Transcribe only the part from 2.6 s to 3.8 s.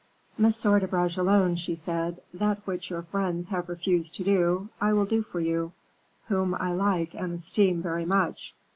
which your friends have